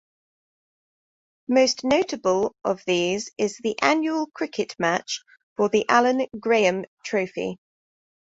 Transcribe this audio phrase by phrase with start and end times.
[1.47, 5.21] Most notable of these is the annual cricket match,
[5.55, 7.59] for the Allan Graham Trophy.